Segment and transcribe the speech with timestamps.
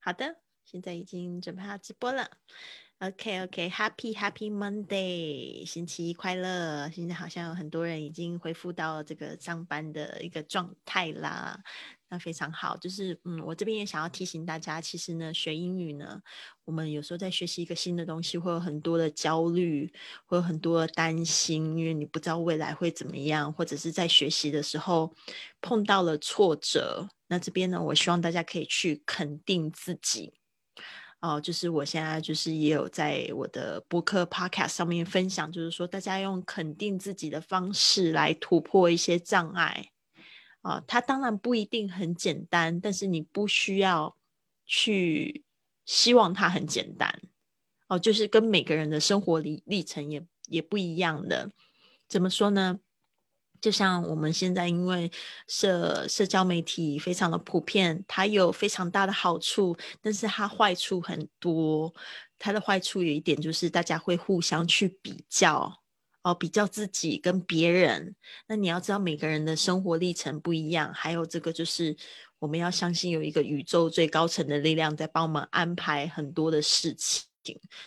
[0.00, 2.30] 好的，现在已经准备好直播了。
[3.00, 6.90] OK OK，Happy Happy Monday，星期一快乐！
[6.90, 11.60] 现在好像有很多人已经恢复到这个上班的一个状态啦，
[12.08, 12.76] 那非常好。
[12.76, 16.20] 就是嗯，我这边也想要提醒大家，其实呢，学英语呢，
[16.64, 19.92] 我们有时候在学习一个新的东西，会有很多的焦虑，
[20.26, 25.14] 会有很多的担心，因为你不知道未来会怎么样，或者是在学习的时候
[25.60, 27.08] 碰到了挫折。
[27.28, 30.34] 那这边呢，我希望大家可以去肯定自己。
[31.20, 39.90] 哦，就是我现在就是也有在我的播客 podcast 上面分享，就是说大家用肯定自己的方式来突破一些障碍。
[40.62, 44.16] 啊，它当然不一定很简单，但是你不需要
[44.64, 45.44] 去
[45.84, 47.20] 希望它很简单。
[47.88, 51.50] 哦，就是跟每个人的生活历历程也也不一样的。
[52.08, 52.78] 怎么说呢？
[53.60, 55.10] 就像我们现在，因为
[55.46, 61.94] 社社交媒体非常的普遍，它有非常大的好处，但是它坏处很多。
[62.38, 65.80] 它的坏处有一点就是，大家会互相去比较，
[66.22, 68.14] 哦，比较自己跟别人。
[68.46, 71.96] 那你要知道，每个人的生活历程不一样，还有这个就是，
[72.38, 77.27] 我们要相信有一个宇宙最高层的力量在帮我们安排很多的事情。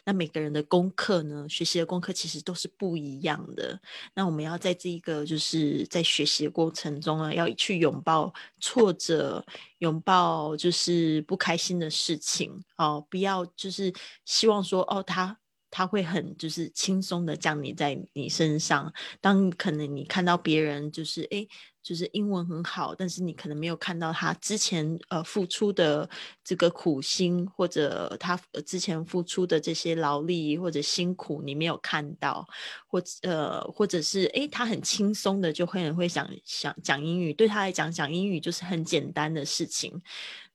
[0.06, 1.46] 那每个人的功课呢？
[1.50, 3.80] 学习的功课其实都是不一样的。
[4.14, 9.46] 那我们要在这一个就是在学习的过程中呢，要去拥抱挫折，
[9.80, 13.94] 拥抱就是不开心的事情哦，不要就是
[14.26, 15.38] 希望说哦，他
[15.70, 18.94] 他会很就是轻松的降临在你身上。
[19.20, 21.48] 当可能你看到别人就是哎。
[21.82, 26.10] 就是英文很好，但是你可能没有看到他之前呃付出的
[26.44, 32.48] 这个苦心，或者他之前付出的这些劳力或者辛苦，你没有看到，
[32.88, 40.02] 或呃或者是诶，他很轻松的就会很会想想讲英语，对他来讲讲英语就是很简单的事情。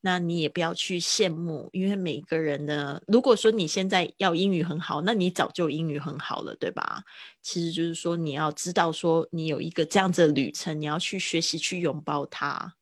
[0.06, 7.02] 那你也不要去羡慕，因为每个人呢，如果说你现在要英语很好，那你早就英语很好了，对吧？
[7.42, 12.75] 其实就是说你要知道，说你有一个这样子的旅程，你要去学习，去拥抱它。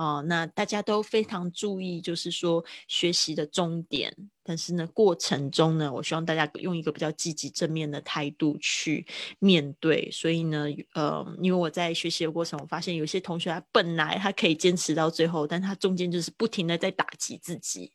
[0.00, 4.10] 哦，那大家都非常注意，就是说学习的终点，
[4.42, 9.06] 但是呢，过程中呢，我希望大家用一个比较积极正面的态度去
[9.40, 10.10] 面对。
[10.10, 17.92] 所以呢，呃，因为我在学习的过程，我发现有些同学他本来他可以坚持到最后，但他中间就是不停的在打击自己。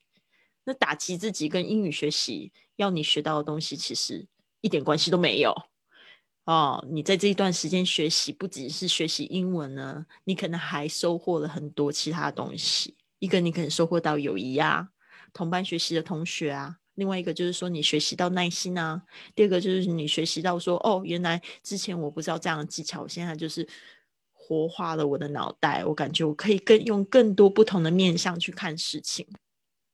[0.64, 4.28] 那打击自己跟英语学习要你学到的东西，其实
[4.62, 5.56] 一点关系都没有。
[6.46, 12.96] 哦，你在这一段时间学习，不只是学习英文呢，你可能还收获了很多其他东西。
[13.18, 14.90] 一个，你可能收获到友谊啊，
[15.34, 19.02] 同班学习的同学啊；另外一个就是说，你学习到耐心啊；
[19.34, 23.68] 第二个就是你学习到说，哦，原来之前我不知道这样的技巧，现在就是
[24.32, 29.26] 活化了我的脑袋，我感觉我可以更用更多不同的面向去看事情。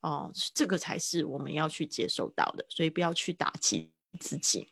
[0.01, 3.89] 哦，这个才是我们要去接受到的，所以不要去打击。
[4.19, 4.67] 自己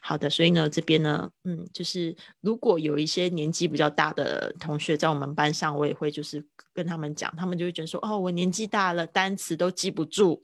[0.00, 10.42] 好的，所以呢，这边呢，嗯，就是如果有一些年纪比较大的同学在我们班上，我也会就是跟他们讲，他们就会觉得说，哦，我年纪大了，单词都记不住。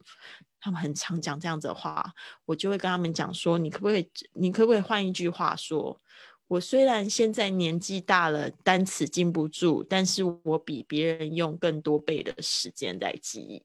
[0.60, 2.14] 他们很常讲这样子的话，
[2.46, 6.00] 我就会跟他们讲说，你可不可以，你可不可以换一句话说，
[6.48, 13.62] 我虽然现在年纪大了，单词记不住，但是我比别人用更多倍的时间在记忆。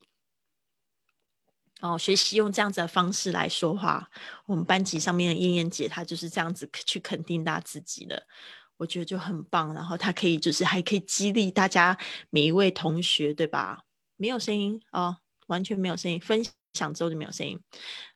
[1.81, 4.09] 哦，学习用这样子的方式来说话。
[4.45, 8.27] 我们班级上面的燕燕姐，她就是这样子去肯定她自己的，
[8.75, 9.73] 我觉得就很棒。
[9.73, 11.97] 然后她可以就是还可以激励大家
[12.29, 13.85] 每一位同学，对吧？
[14.17, 16.19] 没有声音哦，完全没有声音。
[16.19, 17.57] 分享之后就没有声音。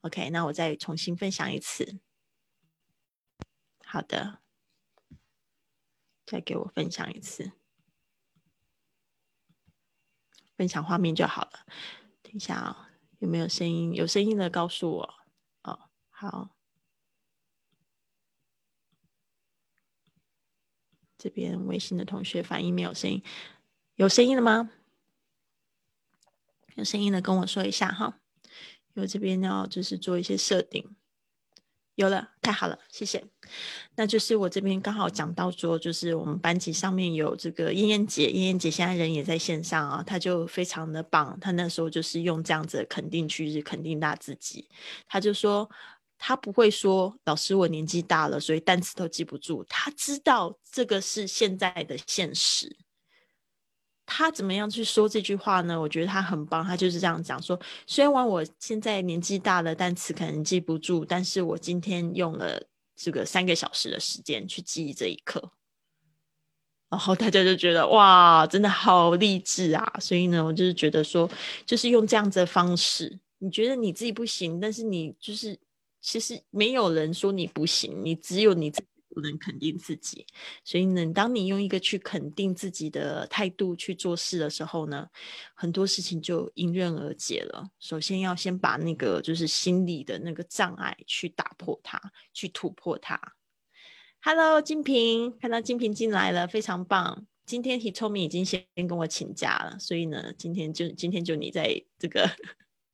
[0.01, 1.99] OK，那我再重新分享一次。
[3.85, 4.39] 好的，
[6.25, 7.53] 再给我分享一次，
[10.57, 11.65] 分享画面就好了。
[12.21, 12.82] 等一下啊。
[13.23, 13.93] 有没有声音？
[13.93, 15.13] 有声音的告诉我。
[15.61, 16.49] 哦，好。
[21.17, 23.23] 这边微信的同学反应没有声音，
[23.95, 24.69] 有声音了吗？
[26.75, 28.19] 有声音的跟我说一下哈。
[28.93, 30.93] 因为这边要就是做一些设定。
[31.95, 33.23] 有了，太好了，谢谢。
[33.95, 41.37] 那就是我这边刚好讲到说，就是我们班级上面有这个燕燕姐，燕燕姐现在人也在线上啊，她就非常的棒。
[41.39, 44.67] 她那时候就是用这样子的肯定句肯定她自己，
[45.07, 45.69] 她就说
[46.17, 49.63] 她不会说老师我年纪大了，所以单词都记不住。
[49.69, 52.75] 她知道这个是现在的现实。
[54.05, 55.79] 他怎么样去说这句话呢？
[55.79, 62.61] 我觉得他很棒，他就是这样讲说：虽然我现在年纪大了，单词可能记不住，但是我今天用了
[62.95, 65.51] 这个三个小时的时间去记忆这一课。
[66.89, 69.93] 然后大家就觉得哇，真的好励志啊！
[69.99, 71.27] 所以呢，我就是觉得说，
[71.65, 75.57] 就是用这样子的方式，你觉得你自己不行，但是你就是
[76.01, 80.25] 其实没有人说你不行，你只有你自己不能肯定自己。
[80.63, 85.07] 所以呢，当你用一个去肯定自己的态度去做事的时候呢，
[85.53, 87.69] 很多事情就迎刃而解了。
[87.79, 92.01] 首先要先把那个就是心理的那个障碍去打破它，
[92.33, 93.19] 去突破它。
[94.21, 97.27] Hello，金平，看到金平进来了，非常棒。
[97.45, 102.29] 今天 Hitomi 已经先跟我请假了，所以呢，今天就今天就你在这个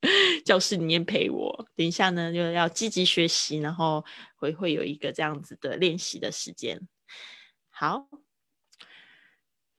[0.46, 1.68] 教室里面陪我。
[1.75, 4.04] 等一下呢，就要积极学习，然后
[4.36, 6.80] 会会有一个这样子的练习的时间。
[7.69, 8.07] 好，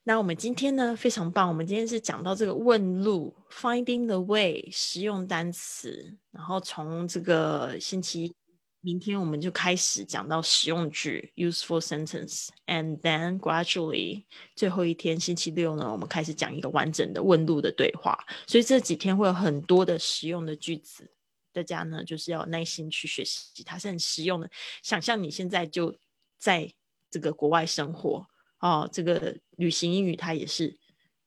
[0.03, 8.35] 那我们今天呢非常棒，我们今天是讲到这个问路 （Finding the Way） 实用单词，然后从这个星期。
[8.83, 14.25] 明天我们就开始讲到实用句 （useful sentence），and then gradually
[14.57, 18.19] 最后一天星期六呢，我们开始讲一个完整的问路的对话。
[18.47, 21.11] 所以这几天会有很多的实用的句子，
[21.53, 24.51] 大家呢就是要耐心去学习，它是很实用的。
[24.83, 25.95] 想象你现在就
[26.39, 26.73] 在
[27.11, 28.27] 这个国外生活
[28.61, 30.79] 哦，这个旅行英语它也是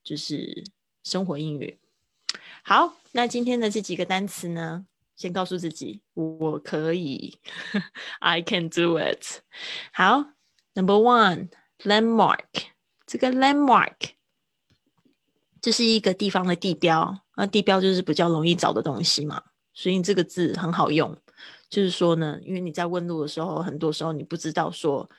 [0.03, 0.63] 就是
[1.03, 1.77] 生活英语。
[2.63, 4.87] 好，那今天的这几个单词呢？
[5.15, 7.39] 先告诉自己，我可以，
[8.19, 9.41] I can do it。
[9.93, 10.25] 好
[10.73, 12.45] ，Number one，landmark。
[13.05, 13.93] 这个 landmark
[15.61, 19.43] 这是一个地方的地标，那地标就是比较容易找的东西嘛，
[19.73, 21.15] 所以这个字很好用。
[21.69, 25.09] 就是说呢，因为你在问路的时候，很多时候你不知道说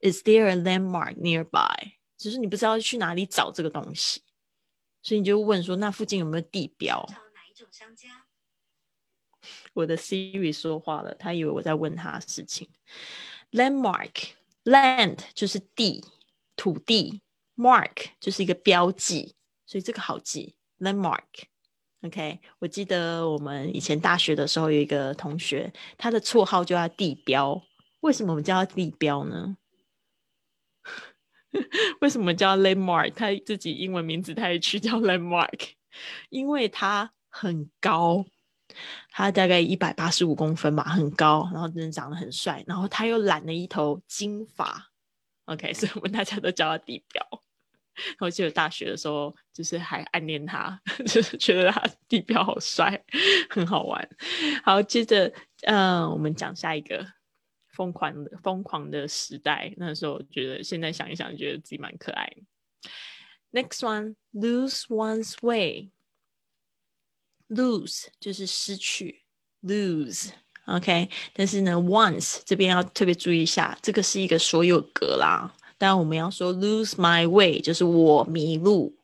[0.00, 1.92] ，Is there a landmark nearby？
[2.16, 4.22] 就是你不知道去哪里找这个东西，
[5.02, 7.06] 所以你就问说，那附近有没有地标？
[7.08, 8.15] 哪一种商家？
[9.76, 12.66] 我的 Siri 说话了，他以为我在问他事情。
[13.52, 16.02] Landmark，land 就是地、
[16.56, 17.20] 土地
[17.56, 19.34] ，mark 就是一个标记，
[19.66, 20.54] 所以这个好记。
[20.78, 27.62] Landmark，OK，我记得我们以前大学的时候有一个同学，他的绰号就叫地标。
[28.00, 29.58] 为什么我们叫他地标呢？
[32.00, 33.12] 为什么叫 Landmark？
[33.12, 35.72] 他自己英文名字他也取叫 Landmark，
[36.30, 38.24] 因为他很高。
[39.10, 44.90] 他大概一百八十五公分吧，很高，然后真的长得很帅，然后他又染了一头金发
[45.46, 47.42] ，OK，所以我们大家都叫他地标。
[48.18, 50.78] 我记得大学的时候，就是还暗恋他，
[51.08, 53.02] 就是觉得他地标好帅，
[53.48, 54.06] 很好玩。
[54.62, 55.32] 好，接着，
[55.62, 57.06] 嗯，我们讲下一个
[57.72, 59.72] 疯狂的疯狂的时代。
[59.78, 62.30] 那时候我觉得，现在想一想，觉得自己蛮可爱。
[63.50, 65.90] Next one, lose one's way.
[67.48, 69.22] Lose 就是失去
[69.62, 75.54] ，lose，OK，但是呢，once 这边要特别注意一下，这个是一个所有格啦。
[75.78, 78.96] 当然我们要说 lose my way，就是我迷路，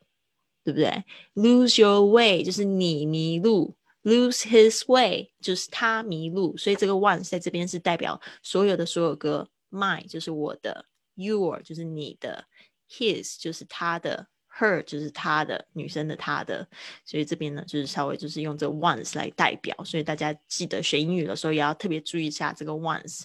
[0.65, 1.05] 对不对
[1.35, 6.57] ？lose your way 就是你迷路，lose his way 就是他迷路。
[6.57, 12.45] 所以这个 once 在这边是代表所有的所有格，my 就是我的，your 就是你的
[12.91, 14.29] ，his 就是他的。
[14.59, 16.69] Her 就是她的女生的她的，
[17.07, 23.23] 所以这边呢就是稍微就是用这 once 来代表，所以大家记得学英语的时候也要特别注意一下这个 once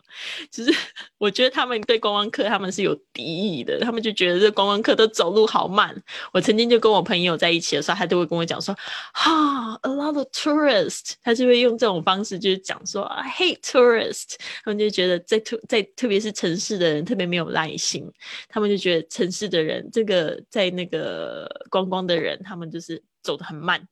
[0.50, 0.74] 就是
[1.20, 5.96] 我觉得他们对观光客他们是有敌意的，他们就觉得这观光客都走路好慢。
[6.34, 8.76] 我曾经就跟我朋友在一起的时候，他都会跟我讲说，
[9.14, 18.12] 哈，a lot of tourists，他就会用这种方式就是讲说，I hate tourists，他们就觉得在特在特别是城市的人特别没有耐心，
[18.48, 19.60] 他们就觉得城市的。
[19.60, 23.88] 人这个在那个观光的人，他们就是走得很慢，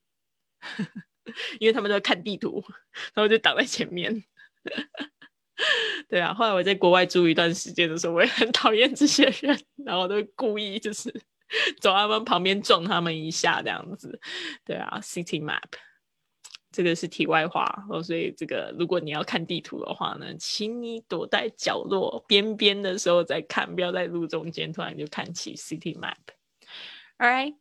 [1.60, 2.64] 因为他们都在看地图，
[3.14, 4.24] 然后就挡在前面。
[6.08, 11.12] 对啊，后来我在国外住一段时间的时候，我也很讨厌这些人，然后都故意就是
[11.80, 14.20] 走他们旁边撞他们一下这样子。
[14.64, 15.64] 对啊，City Map。
[16.70, 26.18] 这个是题外话哦，所以这个如果你要看地图的话呢，请你躲在角落边边的时候再看，不要在路中间突然就看起 city map。
[27.18, 27.56] All right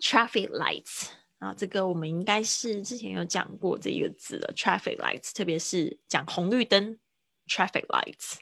[0.00, 6.98] Traffic lights 啊，这个我们应该是之前有讲过这一个字的 traffic lights，特别是讲红绿灯
[7.46, 8.36] traffic lights。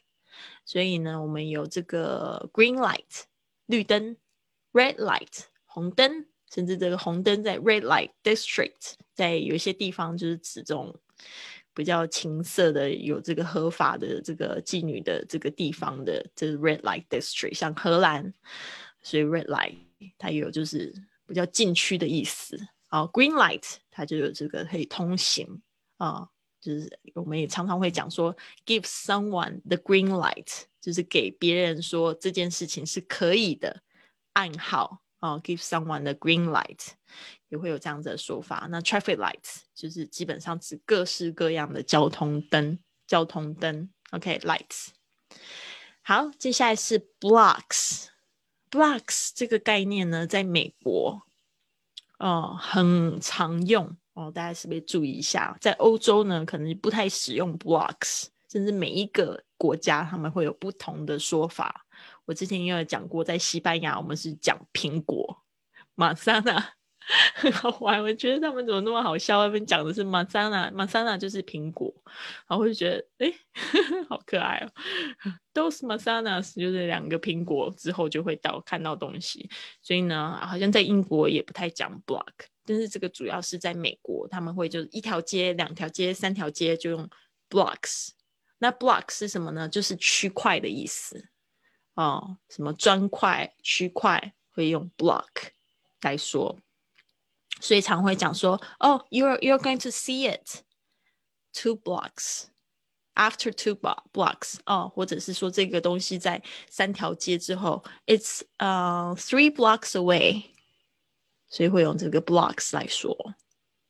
[0.65, 3.25] 所以呢，我们有这个 green light
[3.67, 4.17] 绿灯
[4.73, 6.27] ，red light 红灯。
[6.55, 10.95] 甚至这个红灯在 red light district，在有一些地方就是指这种
[11.75, 17.55] 比较情色的、有这个合法的这个妓女的这个地方的，这是 red light district。
[17.55, 18.33] 像荷兰，
[19.03, 19.75] 所以 red light
[20.17, 20.95] 它有就是
[21.27, 22.57] 比较禁区的意思。
[22.89, 25.61] 啊，green light 它就有这个可以通行
[25.99, 26.29] 啊，
[26.61, 33.83] 就是我们也常常会讲说 give someone the green light，就是给别人说这件事情是可以的
[34.35, 35.03] 暗号。
[35.19, 36.89] 哦，give someone the green light，
[37.49, 38.69] 也会有这样子的说法。
[38.71, 43.89] 那 traffic light 就是基本上指各式各样的交通灯，交通灯。
[44.11, 44.89] OK，lights。
[46.03, 48.09] 好，接下来是 blocks。
[48.71, 51.23] Blocks 这个概念呢，在美国
[52.19, 55.57] 哦很常用哦，大家是不是注意一下？
[55.61, 61.87] 在欧洲呢，可能不太使用 blocks，甚至每一个国家他们会有不同的说法。
[62.25, 65.43] 我之前也有讲过，在西班牙我们是讲苹果，
[65.95, 66.76] 马萨娜，
[67.35, 68.03] 很好玩。
[68.03, 69.39] 我觉得他们怎么那么好笑？
[69.41, 71.93] 外面讲的是马萨纳，马萨纳就是苹果，
[72.47, 73.33] 然后我就觉得哎，
[74.09, 74.71] 好可爱哦。
[75.55, 79.49] Dos manzanas 就是两个苹果之后就会到看到东西，
[79.81, 82.27] 所以呢，好像在英国也不太讲 block，
[82.65, 87.09] 但是这个主要是在美国，他们会就是一条街、两条街、三条街就用
[87.49, 88.11] blocks。
[88.59, 89.69] 那 block 是什么呢？
[89.69, 91.29] 就是区块的意思。
[91.95, 95.29] 哦，什么砖块、区块会用 block
[96.03, 96.59] 来说，
[97.61, 100.63] 所以常会讲说，哦，you're you're going to see it
[101.53, 102.45] two blocks
[103.15, 103.75] after two
[104.13, 110.45] blocks，哦，或者是说这个东西在三条街之后，it's uh three blocks away，
[111.49, 113.17] 所以会用这个 blocks 来说。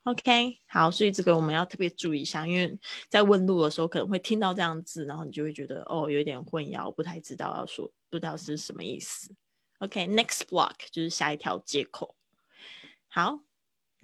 [0.04, 9.34] OK，好，所以这个我们要特别注意一下，因为在问路的时候可能会听到这样字，然后你就会觉得哦，有点混淆，不太知道要说，不知道是什么意思。
[9.80, 12.14] OK，next block 就是下一条街口。
[13.08, 13.40] 好，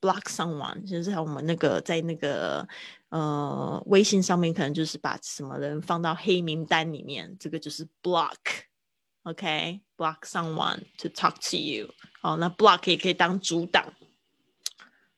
[0.00, 2.66] ，block someone 就是我们那个在那个
[3.08, 13.92] 呃微信上面可能就是把什么人放到黑名单里面，这个就是 block，OK，block someone to talk to you，哦，那 block 也可以当阻挡，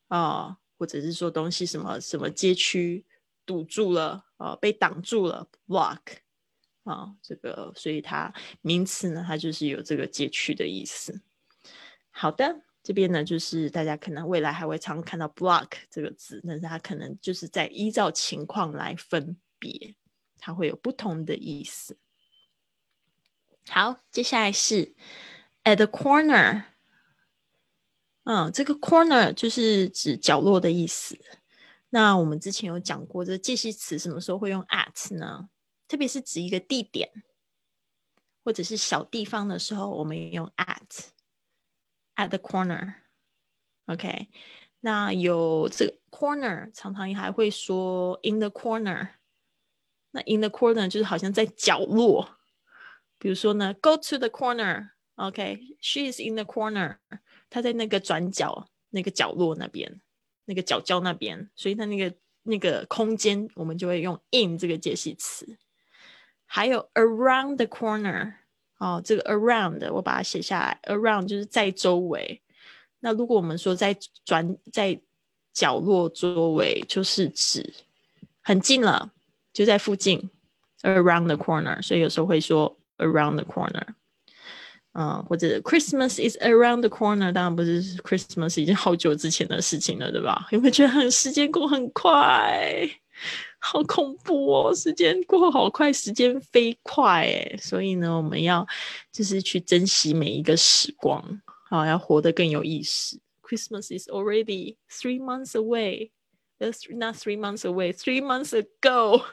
[0.09, 3.05] 哦，或者是说东西什么什么街区。
[3.47, 5.99] 堵住了，呃，被挡住了，block，
[6.85, 11.21] 啊，这个，所以它名词呢，它就是有这个街区的意思。
[12.11, 19.95] 好的，这边呢，就是大家可能未来还会常看到 block 这个字，但是它可能就是在依照情况来分别，
[20.39, 21.99] 它会有不同的意思。
[23.69, 24.95] 好，接下来是
[25.65, 26.65] at the corner，
[28.25, 31.19] 嗯，这个 corner 就是指角落的意思。
[31.91, 35.51] 那我们之前有讲过，这介系词什么时候会用 at 呢？
[35.87, 37.11] 特别是指一个地点
[38.43, 41.11] 或者是小地方的时候，我们用 at
[42.21, 42.95] at the corner。
[43.87, 44.29] OK，
[44.81, 49.09] 那有这个 corner，常常还会说 in the corner。
[50.11, 52.37] 那 in the corner 就是好像在角落，
[53.19, 54.91] 比如说呢，go to the corner。
[55.15, 56.99] OK，she is in the corner。
[57.49, 60.01] 她在那个转角、那个角落那边、
[60.45, 65.59] 那个角角那边，所以她那个那个空间，我们就会用 in 这个介系词。
[66.47, 68.35] 还有 around the corner，
[68.81, 72.41] 哦，这个 around 我把它写下来，around 就是在周围。
[72.99, 73.95] 那如果我们说在
[74.25, 74.99] 转在
[75.53, 77.75] 角落周围，就是指
[78.41, 79.11] 很近了，
[79.53, 80.31] 就在附近
[80.83, 81.81] ，around the corner。
[81.83, 83.87] 所以有时候会说 around the corner。
[84.93, 90.49] 嗯，或者 Christmas is around the corner，当然不是 Christmas 已经好久之前的事情了，对吧？
[90.51, 92.89] 有没有觉得很时间过很快，
[93.63, 94.75] 好恐怖哦！
[94.75, 98.67] 时间过好快，时间飞快哎，所以呢，我们要
[99.13, 103.21] 就是去珍惜每一个时光，好，要活得更有意思。
[103.43, 106.11] Christmas is already three months away.
[106.59, 107.93] That's not three months away.
[107.93, 109.25] Three months ago.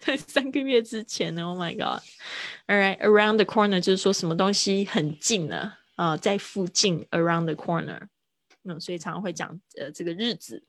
[0.00, 5.74] 在三个月之前呢，Oh my God！All right，around the corner 就是说什么东西很近呢？
[5.96, 8.08] 啊，在附近，around the corner。
[8.64, 10.62] 嗯，所以常常会讲呃这个日子，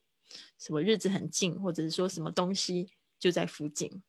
[0.59, 4.03] 什么日子很近，或者是说什么东西就在附近。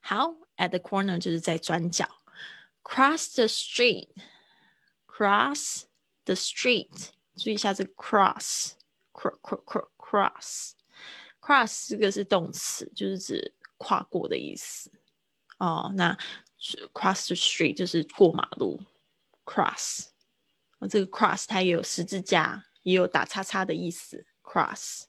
[0.00, 2.08] 好，at the corner 就是在转角。
[2.82, 3.44] Cross the
[5.06, 5.82] street，cross
[6.24, 10.72] the street，注意一下这个 cross，cross，cross。
[11.40, 14.92] cross 这个是动词，就是指跨过的意思
[15.58, 15.90] 哦。
[15.94, 16.16] 那
[16.92, 18.80] cross the street 就是过马路
[19.44, 20.06] ，cross，
[20.88, 25.04] 这个 cross 它也有十字架，也有打叉叉的意思，cross。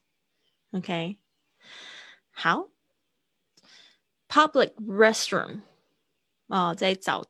[0.72, 1.18] OK，
[2.32, 2.70] 好
[4.28, 5.62] ，public restroom
[6.48, 7.26] 啊，在找。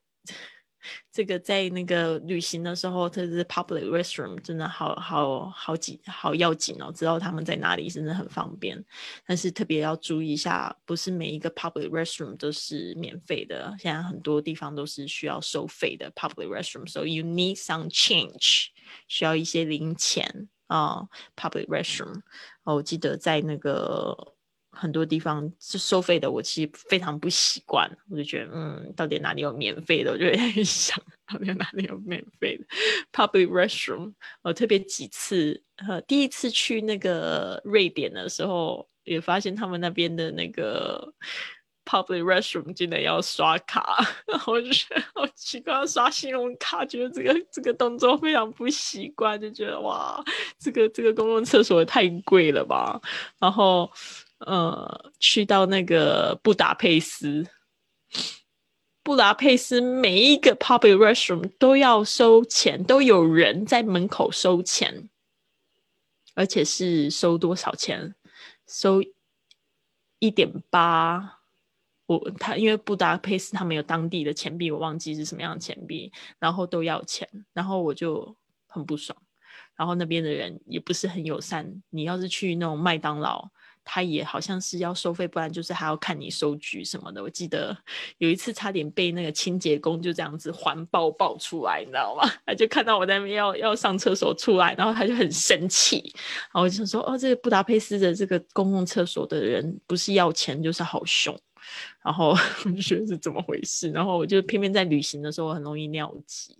[1.12, 8.84] 这个在那个旅行的时候，特别是 public restroom 真的好好好紧好要紧哦，知道他们在哪里真的很方便。
[9.27, 16.89] 但是特别要注意一下，不是每一个 public restroom 都是免费的，现在很多地方都是需要收费的 public restroom。
[16.89, 18.70] So you need some change，
[19.08, 21.07] 需要一些零钱啊。
[21.35, 22.21] public restroom，
[22.63, 24.33] 我记得在那个。
[24.73, 27.91] 很多地方是收费的，我其实非常不习惯。
[28.09, 30.13] 我就觉得，嗯，到底哪里有免费的？
[30.13, 30.97] 我就在想，
[31.27, 32.63] 到底哪里有免费的
[33.11, 34.13] public restroom？
[34.41, 41.13] 我特别几次，呃，第一次去那个瑞典的时候，也发现他们那边的那个
[41.85, 50.24] public restroom 竟然要刷卡， 然后就觉得好奇怪，要刷信用卡，觉得这个这个动作非常不习惯，就觉得哇，
[50.59, 53.01] 这个这个公共厕所也太贵了吧，
[53.39, 53.91] 然后。
[54.44, 57.46] 呃，去到那个布达佩斯，
[59.03, 65.07] 布达佩斯每一个 public restroom 都要收钱，都有人在门口收钱，
[66.33, 68.15] 而且是收多少钱？
[68.67, 69.03] 收
[70.17, 71.40] 一点八。
[72.19, 78.35] 我他因为布达佩斯他们有当地的钱币，我忘记是什么样的钱币，然后都要钱，然后我就
[78.67, 79.17] 很不爽。
[79.75, 83.50] 然后那边的人也不是很友善，你要是去那种麦当劳。
[83.83, 87.21] 他也好像是要收费，不然就是还要看你收据什么的。
[87.21, 87.75] 我记得
[88.19, 92.29] 有一次差点被那个清洁工就这样子环抱抱出来，你知道吗？
[92.45, 95.97] 他就看到我在那边要要上厕所出来，然后他就很生气。
[96.13, 101.35] 然后我就说：“哦，这个布达佩斯的这个公共厕所的人不是要钱就是好凶。”
[102.03, 102.29] 然后
[102.65, 103.91] 我就觉得是怎么回事？
[103.91, 106.57] 然后我就偏偏在旅行的时候很容易尿急，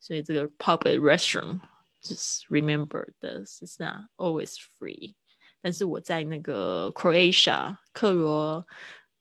[0.00, 1.60] 所以这个 public restroom
[2.02, 5.14] just remember this is not always free。
[5.60, 8.66] 但是我在那个 Croatia 克罗，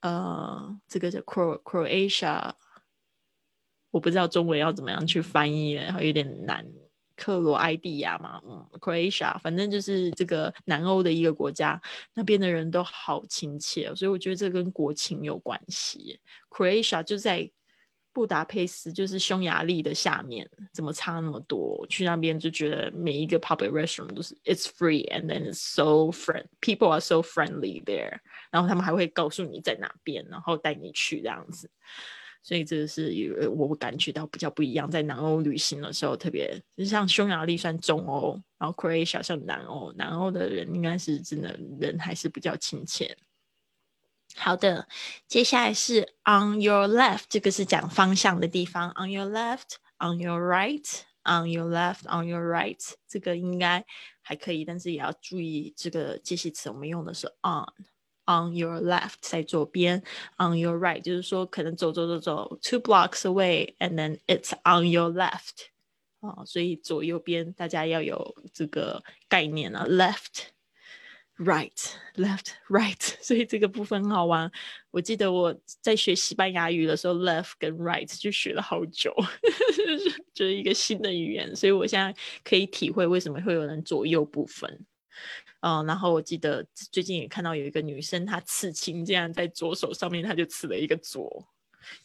[0.02, 2.54] 呃，这个叫 Cro Croatia，
[3.90, 6.66] 我不知道中文要怎么样去翻译，然后有点难。
[7.16, 11.82] 克罗埃蒂亚嘛，嗯，Croatia，反正就是这个南欧的一个国家，
[12.14, 16.20] 那边的人都好亲切，所以我觉得这跟国情有关系。
[16.50, 17.50] Croatia 就在。
[18.16, 21.86] 布达佩斯就是匈牙利的下面，怎么差那么多？
[21.90, 28.18] 去那边就觉得每一个 public restroom 都是 it's free and then it's so friend people are so friendly there，
[28.50, 31.70] 然后他们还会告诉你在哪边，然后带你去这样子。
[32.46, 43.18] 所以这个是我感觉到比较不一样，在南欧旅行的时候，特别就像匈牙利算中欧，然后 Croatia 像南欧，南欧的人应该是真的人还是比较亲切。
[44.36, 44.88] 好的，
[45.28, 48.92] 接下来是 on your left，这个是讲方向的地方。
[48.92, 53.84] on your left，on your right，on your left，on your right，这个应该
[54.22, 57.66] 还可以，但是也要注意这个介系词，我们用的是 on
[58.27, 60.03] on，on your left 在左边，
[60.39, 65.69] on your right 就是说可能走走走走 two blocks away，and then it's on your left，
[66.21, 70.51] 啊，所以左右边大家要有这个概念啊，left。
[71.41, 74.53] right left right，所以这个部分很好玩。
[74.91, 79.15] 我记得我在学西班牙语的时候，left 跟 right 就学了好久，
[80.35, 84.85] 就是一个新的语言，所以我现在可以体会为什么会有人左右不分。
[85.68, 91.44] 嗯，然后我记得最近也看到有一个女生，她刺青，这样在左手上面，她就刺了一个左，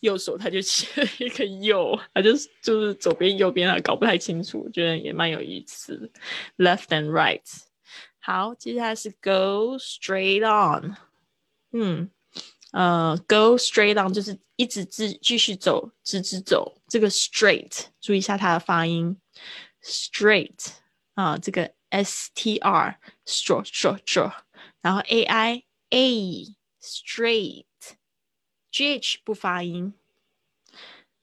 [0.01, 6.11] 右手她就写了一个右，她就是就是左边右边啊，搞不太清楚，觉得也蛮有意思。
[6.57, 7.43] Left and right。
[8.19, 10.97] 好，接下来是 go straight on。
[11.73, 12.11] 嗯，
[12.73, 16.81] 呃，go straight on 就是一直继继续走，直直走。
[16.89, 19.19] 这个 straight，注意一下它的发音
[19.85, 20.69] ，straight
[21.13, 22.99] 啊，这个 s t r
[23.31, 24.33] straw straw，
[24.81, 27.65] 然后 a i a straight，g
[28.95, 29.95] h 不发音。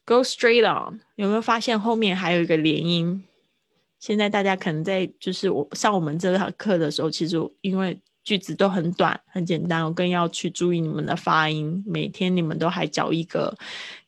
[0.06, 3.26] go straight on，有没有发现后面还有一个连音？
[4.00, 11.84] 现在大家可能在就是我上我们这堂课的时候，其实因为句子都很短很简单，我更要去注意你们的发音。
[11.86, 13.58] 每天你们都还交一个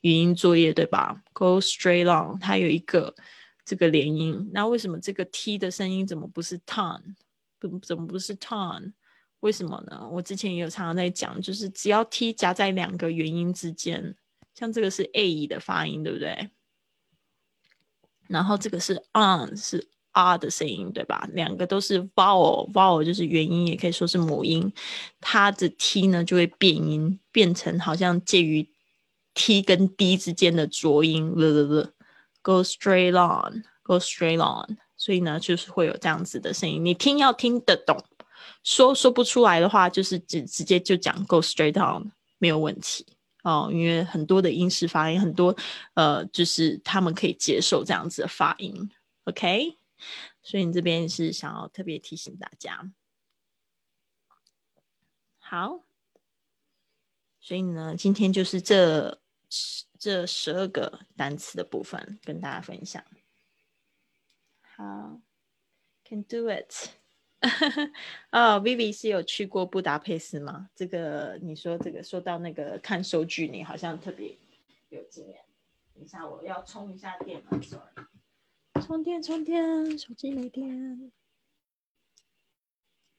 [0.01, 3.13] 语音作业，对吧？Go straight on，它有一个
[3.65, 4.49] 这个连音。
[4.53, 7.15] 那为什么这个 t 的声音怎么不是 tone？
[7.67, 8.93] 不怎么不是 ton？
[9.41, 10.07] 为什么呢？
[10.11, 14.15] 我之前也有常常在讲，就是只要 t 夹在两个元音之间，
[14.53, 16.49] 像这个是 a 的发音，对不对？
[18.27, 21.27] 然后这个是 on 是 r 的声音，对吧？
[21.33, 24.71] 两个都是 vowel，vowel 就是元音，也可以说是母音。
[25.21, 28.69] 它的 t 呢就会变音，变成好像介于
[29.33, 31.33] t 跟 d 之间的浊音。
[32.41, 34.77] Go straight on，go straight on。
[34.99, 36.83] 所以呢，就是会有这样子的声音。
[36.83, 37.97] 你听要听得懂，
[38.63, 43.07] 说说不出来的话，就是直直接就讲 go straight on，没有问题。
[43.43, 45.55] 哦，因为很多的英式发音，很多
[45.93, 48.91] 呃，就是他们可以接受这样子的发音
[49.23, 49.77] ，OK？
[50.43, 52.91] 所以你这边是想要特别提醒大家，
[55.39, 55.79] 好，
[57.39, 59.21] 所以呢，今天就是这
[59.97, 63.01] 这十二个单词的部分跟大家分享，
[64.79, 65.19] 好
[66.05, 66.91] ，Can do it。
[68.31, 70.69] 哦，Vivi 是有去过布达佩斯吗？
[70.73, 74.37] 这个你说这个说到那个看收据，你好像特别
[74.87, 75.43] 有经验。
[75.93, 78.07] 等一下，我要充一下电了，sorry。
[78.81, 81.11] 充电充电，手机没电。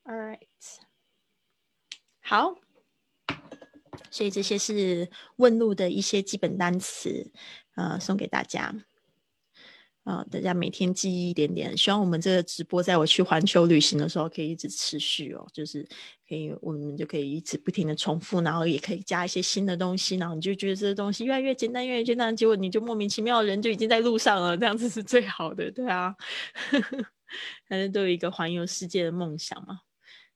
[0.05, 0.38] All right，
[2.23, 2.57] 好。
[4.11, 7.31] 所以这些是问路的一些基本单词，
[7.75, 8.75] 呃，送给大家。
[10.11, 15.87] 啊，大家每天记忆一点点，希望我们这个直播在我去环球旅行的时候可以一直持续哦，就是
[16.29, 26.12] 可以我们就可以一直不停的重复，然后也可以加一些新的东西，然后你就觉得这个东西越来越简单，越来越简单，结果你就莫名其妙人就已经在路上了，这样子是最好的，对啊，
[27.68, 29.79] 反正都有一个环游世界的梦想嘛，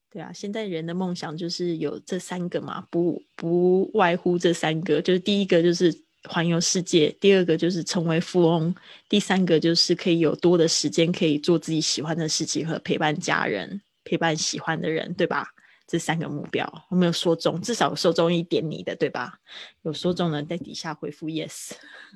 [0.08, 6.04] 对啊，现在人的梦想就是有这三个嘛，不不外乎这三个，就是第一个就是。
[6.28, 8.74] 环游世界，第二个就是成为富翁，
[9.08, 15.48] 第三个就是可以有多的时间可以做自己喜欢的事情和陪伴家人、陪伴喜欢的人，对吧？
[15.86, 19.38] 这三个目标我没有说中，至少说中一点你的，对吧？
[19.82, 21.72] 有说中的在底下回复 yes。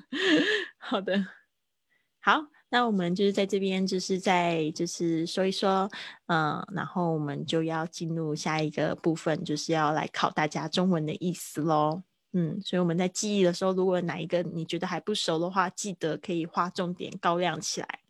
[0.79, 1.27] 好的，
[2.19, 5.87] 好，那我们就是在这边就是在就是说一说，
[6.25, 12.01] 嗯，然后我们就要进入下一个部分，就是要来考大家中文的意思喽。
[12.31, 18.01] 嗯，所以我们在记忆的时候，如果哪一个你觉得还不熟的话，记得可以画重点高亮起来。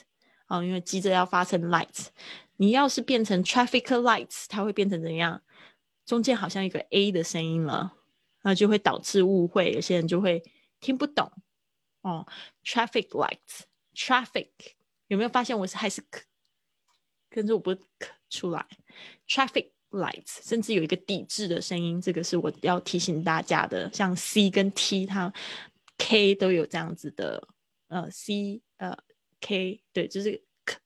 [0.49, 2.09] 哦，因为急着要发成 lights。
[2.57, 5.41] 你要是变成 traffic lights，它会变成怎样？
[6.05, 7.95] 中间好像一个 a 的声音了，
[8.43, 10.43] 那就会导致误会，有些人就会
[10.81, 11.31] 听不懂
[12.01, 12.27] 哦。
[12.65, 14.49] traffic lights，traffic
[15.07, 16.03] 有没有发现我是还是
[17.31, 17.77] 跟着我不
[18.29, 18.67] 出来
[19.29, 23.93] ？traffic lights，甚至有一个抵制的声音，这个是我要提醒大家的。
[23.93, 25.33] 像 C 跟 T，它
[25.99, 27.47] K 都有这样子的，
[27.89, 28.97] 呃，C 呃
[29.41, 30.77] K 对，就是 K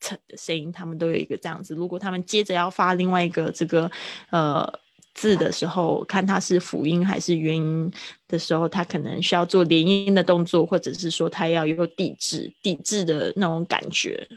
[0.00, 1.74] T 的声音，他们都有一个这样子。
[1.74, 3.90] 如果他们接着要发另外一个这个
[4.30, 4.80] 呃
[5.14, 7.92] 字的时候，看它是辅音还是元音
[8.28, 14.28] 的时候，它可能需要做连音的动作，或者是说它要有抵制、抵制的那种感觉。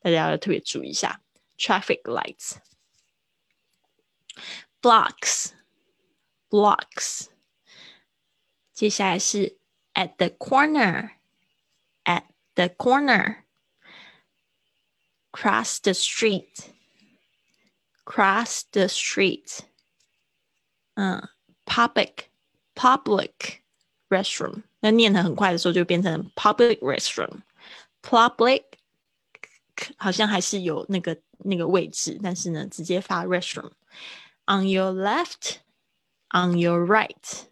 [0.00, 1.20] 大家要特别注意一下
[1.58, 2.56] ，traffic lights。
[4.82, 5.50] blocks
[6.48, 7.26] blocks，
[8.79, 9.57] 接下来是
[9.93, 11.11] at the corner
[12.03, 12.23] at
[12.55, 13.43] the corner
[15.31, 16.71] cross the street
[18.03, 19.59] cross the street
[20.95, 21.29] 嗯
[21.65, 22.25] public
[22.75, 23.61] public
[24.09, 27.41] restroom 那念的很快的时候就变成 public restroom
[28.01, 28.63] public
[29.97, 35.57] 好像还是有那个那个位置，但是呢，直接发 restroom。On your left,
[36.29, 37.47] on your right,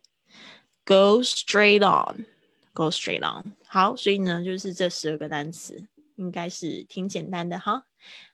[0.88, 2.24] Go straight on,
[2.72, 3.52] go straight on。
[3.66, 7.84] 好，所以呢，就是这十二个单词，应该是挺简单的哈。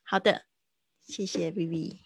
[0.05, 0.45] 好的，
[1.03, 1.97] 谢谢 Vivi。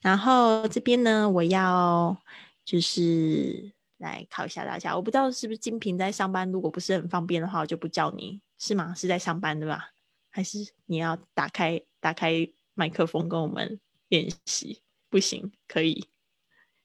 [0.00, 2.16] 然后这边呢，我要
[2.64, 4.94] 就是来考一下大家。
[4.94, 8.94] 我不知道是不是金平在上班，如果不是很方便的话，我就不叫你，是吗？
[8.94, 9.90] 是在上班对吧？
[10.30, 14.80] 还是你要打开打开麦克风跟我们练习？
[15.10, 16.06] 不行，可以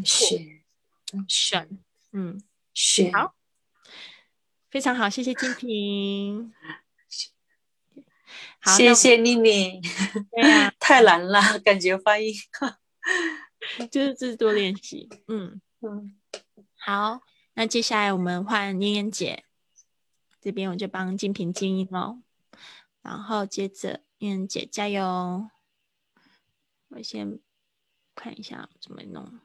[1.07, 1.79] ，fashion，
[2.12, 2.39] 嗯，
[3.13, 3.33] 好。
[4.69, 6.53] 非常好，谢谢金平。
[8.63, 9.82] 好，谢谢妮妮，
[10.32, 12.34] 对呀、太难了，感觉发音。
[13.91, 15.10] 就是自多练习。
[15.28, 16.15] 嗯，嗯，
[16.78, 17.19] 好，
[17.56, 19.43] 那接下来我们换燕燕姐
[20.39, 22.21] 这边，我就帮静平静音喽。
[23.02, 25.49] 然后接着燕燕姐加油，
[26.88, 27.39] 我先
[28.15, 29.41] 看一下怎么弄。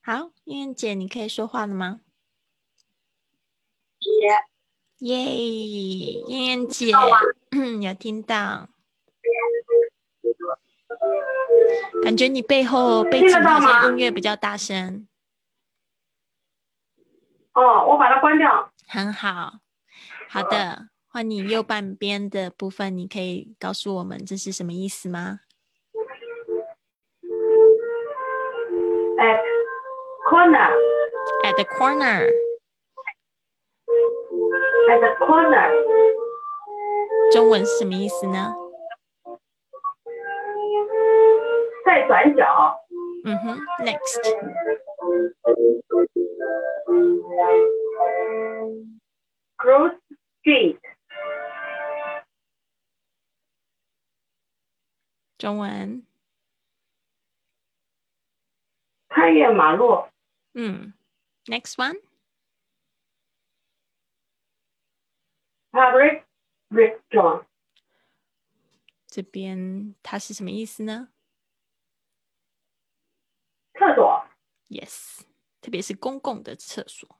[0.00, 2.00] 好，燕燕姐，你可以说话了吗？
[4.00, 4.30] 耶，
[5.02, 6.92] 妍妍姐，
[7.82, 8.68] 有听到？
[12.04, 15.08] 感觉你背后背景好像音乐比较大声，
[17.54, 18.72] 哦，我把它关掉。
[18.86, 19.54] 很好。
[20.28, 25.40] 好的，换你右半边的部分，你可以告诉我们这是什么意思吗
[29.18, 29.40] ？At
[30.30, 30.70] corner,
[31.44, 32.30] At the corner，
[34.89, 35.71] at the corner，
[37.31, 38.53] 中文是什么意思呢？
[41.85, 42.79] 在转角。
[43.25, 44.21] 嗯哼，Next，
[49.57, 49.95] Cross
[50.41, 50.79] street，
[55.37, 56.05] 中文，
[59.09, 60.05] 穿越马路。
[60.53, 60.93] 嗯，
[61.47, 61.99] Next one，
[65.72, 66.24] Public
[66.68, 67.46] restaurant，
[69.06, 71.08] 这边它是什么意思呢
[73.72, 74.28] 厕所。
[74.68, 75.22] ？Yes，
[75.62, 77.18] 特别是公共的厕所。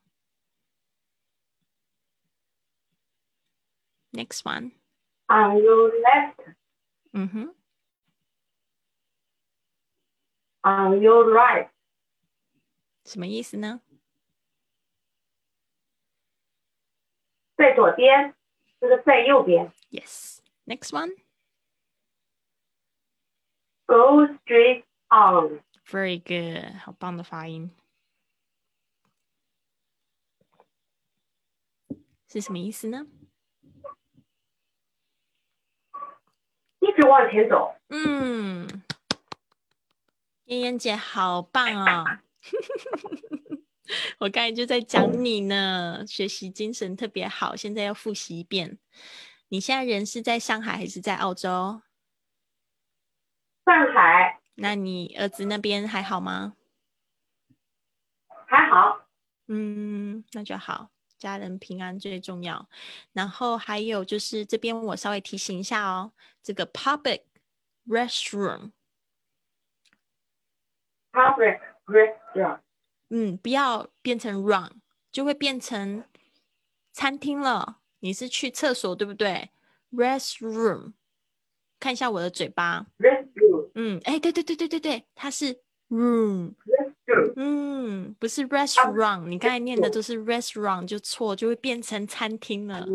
[4.10, 6.54] Next one，On your left,
[7.12, 7.54] 嗯哼
[10.60, 11.70] ，on your right，
[13.06, 13.80] 什么意思呢？
[17.56, 18.34] 在左边，
[18.81, 19.71] 这个在右边。
[19.89, 20.39] Yes.
[20.65, 21.15] Next one.
[23.85, 26.75] Go straight on， Very good.
[26.79, 27.71] 好棒的发音。
[32.27, 33.07] 是什么意思呢？
[36.79, 37.73] 一直往前走。
[37.87, 38.83] 嗯，
[40.43, 42.03] 妍妍姐好棒哦！
[44.18, 47.56] 我刚才就在讲你呢，学习精神特别好。
[47.56, 48.78] 现在要复习一遍。
[49.48, 51.82] 你现在人是在上海还是在澳洲？
[53.64, 56.54] 上海那你儿子那边还好吗？
[58.46, 59.06] 还好，
[59.48, 62.68] 嗯，那就好，家人平安最重要。
[63.12, 67.22] 然后还有就是这边我稍微提醒一下哦，这个 public
[67.86, 68.72] restroom，public
[71.86, 72.60] restaurant，
[73.14, 74.80] 嗯，不要变成 run，
[75.12, 76.02] 就会变成
[76.92, 77.80] 餐厅了。
[78.00, 79.50] 你是去厕所对不对
[79.92, 80.94] ？restroom，
[81.78, 86.54] 看一下我的嘴巴，restroom，嗯，哎，对对对对对对，它是 room。
[87.36, 92.86] 嗯，不是 restaurant，你刚才念的都是 restaurant 就错，就会变成餐厅了。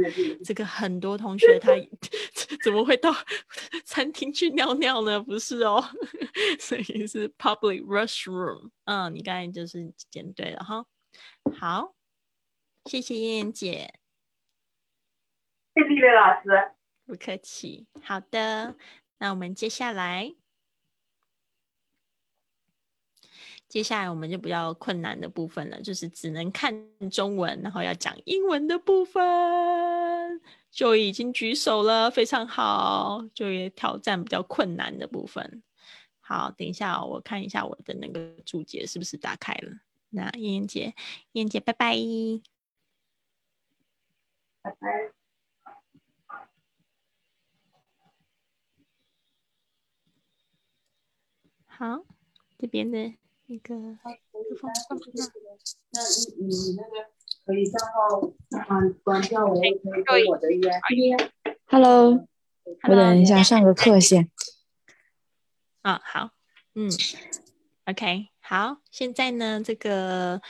[0.43, 1.71] 这个很多同学他
[2.63, 3.11] 怎么会到
[3.85, 5.21] 餐厅去尿尿呢？
[5.21, 5.83] 不是哦，
[6.59, 8.69] 所以是 public restroom。
[8.85, 10.85] 嗯，你刚才就是捡对了哈。
[11.59, 11.95] 好，
[12.85, 13.93] 谢谢燕燕姐，
[15.75, 16.71] 谢谢丽丽老师。
[17.05, 17.87] 不客气。
[18.01, 18.75] 好的，
[19.19, 20.35] 那我们接下来。
[23.67, 26.73] 接下来我们就比较困难的部分了，就是只能看
[27.09, 30.41] 中文，然后要讲英文的部分。
[30.71, 33.23] 就已经举手了，非常好。
[33.33, 35.63] 就也挑战比较困难的部分。
[36.19, 39.79] 好，等一下哦、我看一下我的那个注解是不是打开了。
[40.09, 40.95] 那燕燕姐，燕
[41.33, 41.95] 燕姐，拜拜。
[44.61, 45.11] 拜拜。
[51.65, 52.05] 好，
[52.57, 53.13] 这边的
[53.49, 55.25] 那个麦克风放不到
[55.91, 56.01] 那
[56.37, 57.09] 你你那个
[57.45, 58.19] 可以账号
[58.65, 60.69] 关关掉，我也可以回我的约。
[61.67, 62.27] Hello，
[62.83, 64.29] 我等一下上个课先。
[65.81, 66.31] 啊，好，
[66.75, 66.89] 嗯
[67.85, 70.41] ，OK，好，现在呢，这个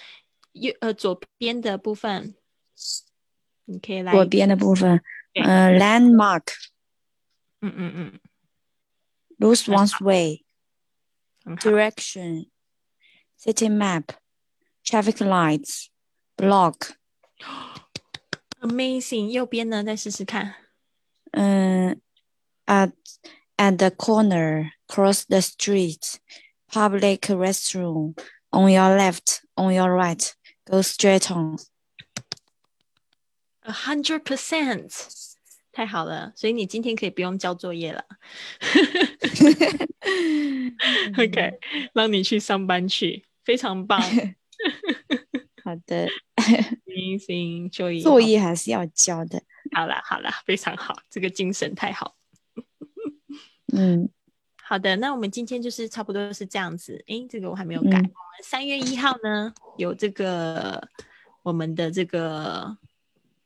[0.53, 2.35] 右呃左边的部分，
[3.65, 4.99] 你可以来左边的部分，
[5.33, 6.47] 对呃，landmark
[7.61, 8.19] 嗯嗯嗯
[9.37, 10.43] ，lose one's way
[11.43, 12.49] 很好，direction
[13.36, 14.12] city map
[14.84, 15.88] traffic lights
[16.36, 16.96] block，
[18.60, 20.54] Amazing，右边呢，再试试看。
[21.32, 22.00] 嗯，
[22.66, 22.92] at
[23.56, 26.18] at the corner cross the street
[26.70, 28.14] public restroom
[28.50, 30.32] on your left on your right
[30.64, 31.58] go straight on。
[33.62, 34.92] A hundred percent，
[35.72, 38.04] 太好了，所以你今天可以不用交作业了。
[41.16, 41.58] OK，
[41.94, 43.97] 让你去上班去， 非常棒。
[45.63, 46.05] 好的，
[46.85, 49.41] 行行，就作业还是要交的。
[49.71, 52.17] 好了好了，非常好，这个精神太好。
[53.73, 54.09] 嗯，
[54.61, 57.01] 好的，那我们今天就是差不多是这样子。
[57.07, 57.91] 诶，这个我还没有改。
[57.91, 58.11] 我们
[58.43, 60.85] 三月一号呢，有这个
[61.43, 62.77] 我们的这个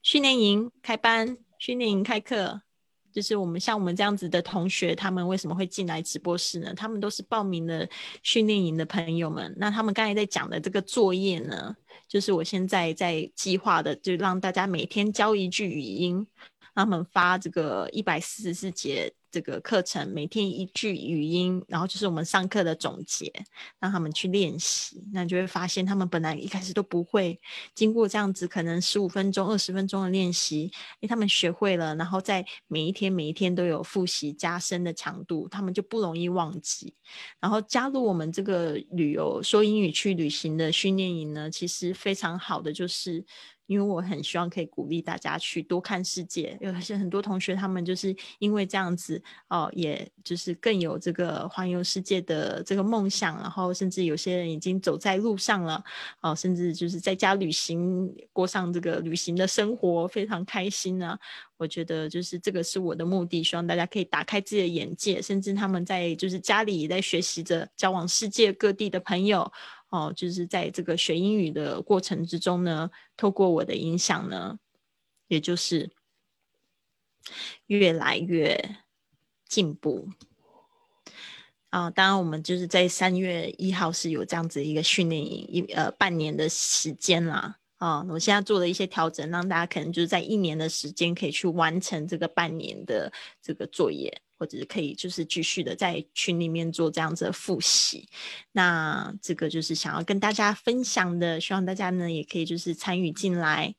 [0.02, 2.64] 训练营开班，训练营开课。
[3.12, 6.74] 就是我们像我们这样子的同学，他们为什么会进来直播室呢？
[6.76, 7.88] 他们都是报名的
[8.24, 9.54] 训练营的朋友们。
[9.58, 11.76] 那他们刚才在讲的这个作业呢，
[12.08, 16.26] 就是我现在在计划的，就让大家每天教一句语音，
[16.74, 19.14] 他们发这个一百四十四节。
[19.32, 23.32] 这个课程每天一句语音，然后就是我们上课的总结，
[23.80, 25.02] 让他们去练习。
[25.14, 27.40] 那就会发现，他们本来一开始都不会，
[27.74, 30.70] 经过这样子可能十五分钟、二十分钟的练习，
[31.00, 36.94] 诶，他们学会了，然后在每一天、每一天都有复习加深的强度，他们就不容易忘记。
[37.40, 43.26] 然后加入我们这个旅游说英语去旅行的训练营呢，其实非常好的就是。
[43.68, 55.84] 因为我很希望可以鼓励大家去多看世界，有些很多同学他们就是因为这样子哦，也就是更有这个环游世界的这个梦想，然后甚至有些人已经走在路上了
[56.22, 61.18] 哦，甚至就是在家旅行，过上这个旅行的生活，非常开心啊！
[61.58, 69.52] 我觉得就是这个是我的目的，希望大家可以打开自己的眼界，甚至他们在就是家里也在学习着交往世界各地的朋友。
[69.92, 74.58] 哦，就是在这个学英语的过程之中呢，透过我的影响呢，
[75.28, 75.92] 也就是
[77.68, 78.78] 越来越
[79.46, 80.08] 进步。
[81.70, 87.58] 啊，当然我们就是在三月一号是有这样子一个训练营，一呃半年的时间啦。
[87.76, 93.12] 啊，我现在做了一些调整，让大家可能就是在一年的时间可以去完成这个半年的
[93.42, 94.22] 这个作业。
[94.42, 98.10] 或者是可以就是继续的在群里面做这样子的复习，
[98.54, 103.76] 那这个就是想要跟大家分享的，希望大家呢也可以就是参与进来。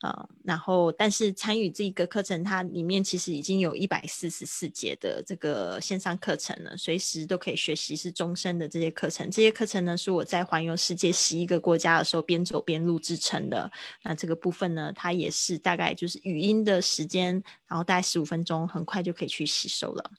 [0.00, 9.30] 呃，然后但是参与这个课程，它里面其实已经有一百四十四节的这个线上课程了，随时都可以学习，是终身的这些课程。
[9.30, 13.70] 这些课程呢，是我在环游世界十一个国家的时候边走边录制成的。
[14.02, 17.40] 那这个部分呢，它也是大概就是语音的时间，
[17.72, 20.10] 然后大概十五分钟，很快就可以去吸收了。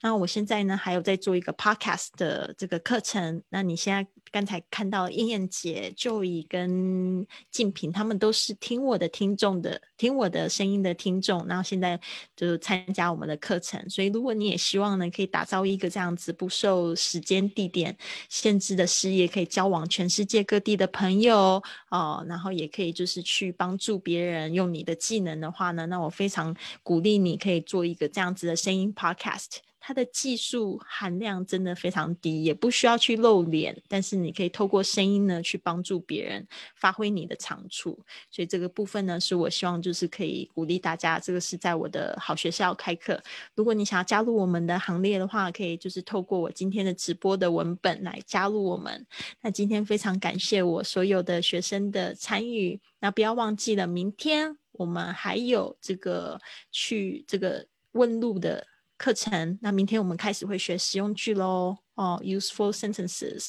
[0.00, 3.42] 那我现在呢，还有在做一个 podcast 的这个课程。
[3.48, 9.36] 那你现在刚才看到燕燕姐、就以跟静平，他们都是听我的听。
[9.42, 11.98] 众的听我的声音的听众，然后现在
[12.36, 13.82] 就参加我们的课程。
[13.88, 17.96] 所以，如果你也希望呢，可以打造一个这样子不受时间、地点
[18.28, 26.54] 限制的事业，可以交往全世界各地的朋友哦，然后也可以就是去帮助别人用你的技能的话呢，那我非常
[26.92, 29.71] 鼓励你可以做一个这样子的声音 podcast。
[29.84, 37.98] 它的技术含量真的非常低，也不需要去露脸，但是你可以透过声音呢去帮助别人发挥你的长处。
[38.30, 41.18] 所以这个部分呢，是我希望就是可以鼓励大家。
[41.18, 43.20] 这个是在我的好学校开课，
[43.56, 49.04] 如果你想要加入我们的行列的话，可以就是透过我今天的直播的文本来加入我们。
[49.40, 58.64] 那今天非常感谢我所有的学生的参与，那不要忘记了，明天我们还有这个去这个问路的。
[59.02, 63.48] 课程，那明天我们开始会学实用句喽，哦，useful sentences，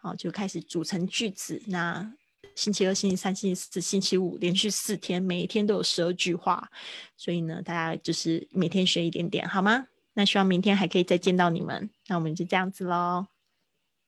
[0.00, 1.60] 好，就开始组成句子。
[1.66, 2.10] 那
[2.56, 6.70] 星期二、星期三、星期四、星期五连续四天，每一天都有十二句话，
[7.14, 9.86] 所以呢，大家就是每天学一点点，好吗？
[10.14, 13.26] 那希望明天还可以再见到你们，那我们就这样子喽，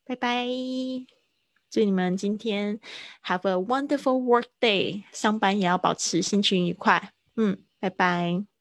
[0.07, 0.47] 拜拜，
[1.71, 2.81] 祝你们今天
[3.23, 8.52] have a wonderful work day，上班也要保持心情愉快，嗯，拜拜。